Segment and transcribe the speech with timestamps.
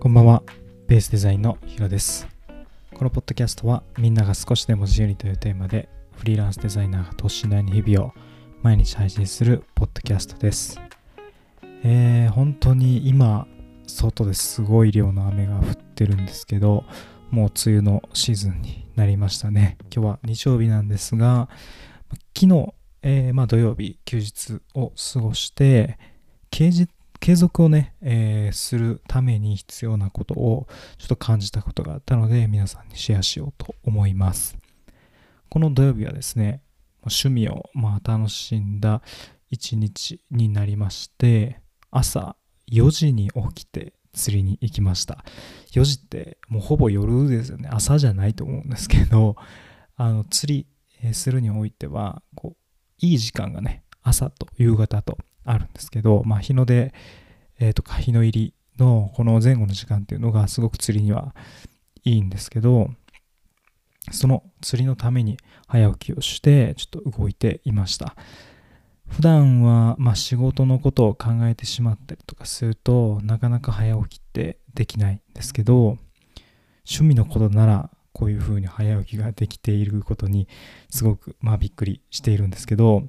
[0.00, 0.44] こんばんは、
[0.86, 2.28] ベースデザインのヒロです。
[2.94, 8.12] このポッドキャストはみんなが少しでも自由にというテーマでフリーランスデザイナーが等身大に日々を
[8.62, 10.80] 毎日配信するポッドキャストです。
[11.82, 13.48] えー、本当に今、
[13.88, 16.84] 外ですごい量の雨が降ってるんですけど、
[17.32, 19.78] もう梅雨のシーズンになりましたね。
[19.92, 21.48] 今日は日曜日なんですが、
[22.36, 22.72] 昨日、
[23.02, 25.98] えーまあ、土曜日休日を過ごして、
[26.50, 26.88] 継日
[27.20, 30.66] 継続をね、えーするために必要なことを
[30.98, 34.56] ちょっと感じたことがあったので皆さんにシェアしようと思います。
[35.48, 36.62] この土曜日はですね、
[37.02, 39.02] 趣味をまあ楽しんだ
[39.50, 41.60] 一日になりまして、
[41.90, 42.36] 朝
[42.70, 45.24] 4時に起きて釣りに行きました。
[45.72, 47.68] 4時ってもうほぼ夜ですよね。
[47.72, 49.36] 朝じゃないと思うんですけど、
[49.96, 50.66] あの釣
[51.02, 55.18] りするにおいては、こう、いい時間がね、朝と夕方と
[55.50, 56.92] あるんですけど、まあ日の出、
[57.58, 61.34] えーとか日の入りのこの前後の時間っていうのがすごく釣りには
[62.04, 62.90] いいんですけど、
[64.10, 68.14] その釣りのために早起きをしてちょっと動いていました。
[69.08, 75.96] 普段はま仕事のことを考えてしまったりとかするとなかなか早起きってできないんですけど
[76.86, 80.46] 趣味のことならこういうふうに早起きができていることに
[80.90, 83.04] すごくまあびっくりしているんですけど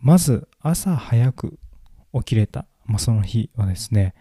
[0.00, 1.58] まず朝早く
[2.14, 4.14] 起きれた、まあ、その日はですね、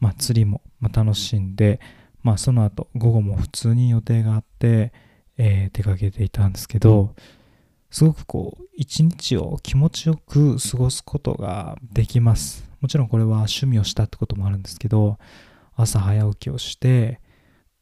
[0.00, 1.80] まあ、釣りも楽しんで、
[2.22, 4.92] まあ、その後午後も普通に予定があって、
[5.38, 7.14] えー出かけていたんですけど
[7.90, 12.64] すごくこう一日を気持ちよく過ごすことができます。
[12.80, 15.18] もちろんこれは趣味をしたってこともあるんですけど
[15.76, 17.20] 朝早起きをして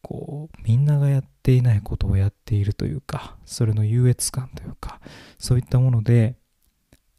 [0.03, 5.01] こうみんながやっていないことをやっているというかそれの優越感というか
[5.39, 6.37] そういったもので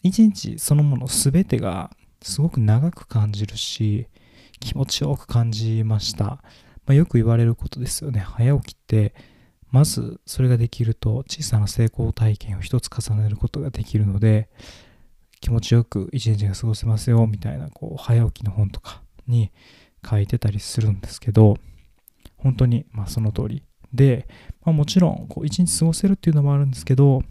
[0.03, 4.07] 一日そのもの全てがすごく長く感じるし
[4.59, 6.41] 気持ちよく感じました、ま
[6.87, 8.19] あ、よく言われることですよね。
[8.19, 9.13] 早起きって
[9.71, 14.49] まずそれができると小さな成功体験を一つ重ねることができるので
[15.39, 19.51] 気持ちよく一日が過ごせますよみたいなこう早起きの本とかに
[20.07, 21.57] 書いてたりするんですけど
[22.37, 23.63] 本当にまあその通り
[23.93, 24.27] で、
[24.63, 27.23] まあ、もちろんこう一日過ごせるっていうのもあるんですけど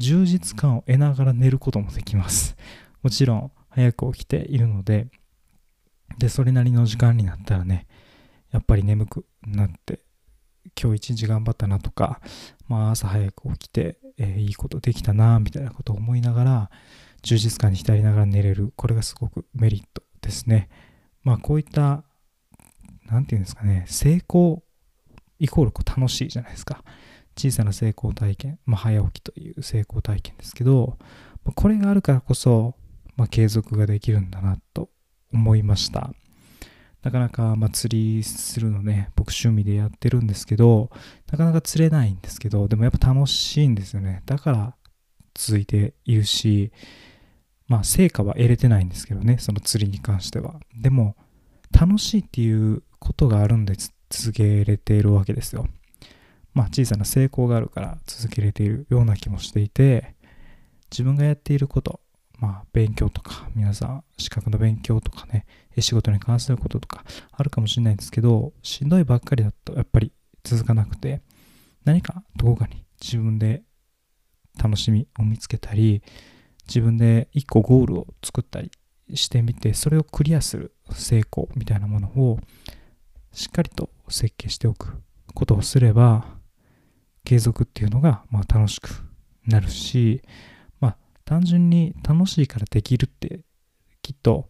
[0.00, 2.56] 充実感を得ながら寝ることもできます。
[3.02, 5.08] もちろん早く起きているので
[6.18, 7.86] でそれなりの時間になったらね
[8.50, 10.00] やっぱり眠くなって
[10.80, 12.20] 今日一日頑張ったなとか、
[12.66, 16.70] まあ、朝早く起きて、えーいいことできたなみたいなことを思いながら
[17.22, 18.72] 充実感に浸りながら寝れる。
[18.76, 20.68] これがすごくメリットですね。
[21.22, 22.04] まあこういった
[23.04, 24.62] なんていうんですかね成功
[25.38, 26.82] イコールこう楽しいじゃないですか。
[27.40, 30.98] 小さな成功体験、まあ、早起きという成功体験ですけど
[31.44, 32.74] まあこれがあるからこそ、
[33.16, 34.90] まあ、継続ができるんだなと
[35.32, 36.12] 思いました。
[37.02, 40.90] なかなか、まあ、釣りするのね僕趣味でやってるんですけど
[41.32, 44.22] なかなか釣れないんですけどでもやっぱ楽しいんですよね。
[44.26, 44.74] だから
[45.34, 46.72] 続いているし
[47.68, 50.60] まあ成果は得れてないんですけどねその釣りに関しては。
[50.78, 51.16] でも
[51.72, 53.76] 楽しいっていうことがあるんで
[54.10, 55.66] 続けれているわけですよ。
[56.54, 60.14] まあ小さな成功があるから続けれているような気もしていて
[60.90, 62.00] 自分がやっていること
[62.38, 65.46] まあ勉強とか皆さん資格の勉強とかね
[65.78, 70.12] 仕事に関することとかあるかもしれないんですけどしんどいばっかりだとやっぱり
[70.42, 71.22] 続かなくて
[71.84, 73.62] 何かどこかに自分で
[74.62, 76.02] 楽しみを見つけたり
[76.66, 78.70] 自分で一個ゴールを作ったり
[79.14, 82.38] してみてそれをクリアする成功みたいなものを
[83.32, 85.00] しっかりと設計しておく
[85.34, 86.39] ことをすれば
[87.24, 88.90] 継続っていうのがまあ楽しく
[89.46, 90.22] なるし
[90.80, 93.40] まあ単純に楽しいからできるって
[94.02, 94.48] きっと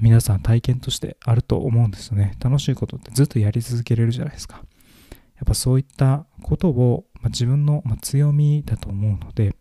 [0.00, 2.36] 皆さん体験としてあると思うんですよね。
[2.40, 4.62] 楽しいことってずっとやり続けれるじゃないですか。
[5.36, 9.54] やっぱそういったことを、まあ、自分の、ま、強みだと思うので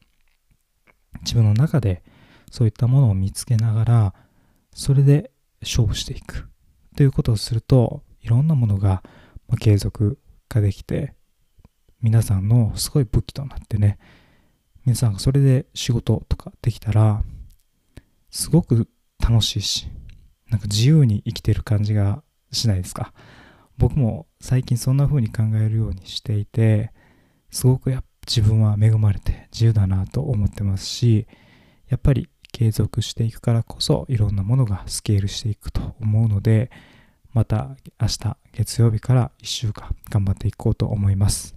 [1.21, 2.03] 自分の中で
[2.51, 4.13] そういったものを見つけながら
[4.73, 5.31] それで
[5.62, 6.47] 勝負していく。
[6.95, 9.03] ということをするといろんなものが
[9.59, 10.19] 継続
[10.50, 11.13] ができて
[12.01, 13.97] 皆さんのすごい武器となってね
[14.85, 17.23] 皆さんがそれで仕事とかできたら
[18.29, 18.88] すごく
[19.19, 19.88] 楽しいし
[20.49, 23.13] なんか自由に生きてる感じがしないですか。
[23.77, 26.91] 僕も最近そんな風に考えるようにしていて
[27.51, 31.27] すごくや自分は恵まれて自由だなと思ってますし
[31.88, 36.71] やっぱり継続していくからこそいろんなものがスケールしていくと思うので
[37.33, 41.56] また明日月曜日から1週間頑張っていこうと思います。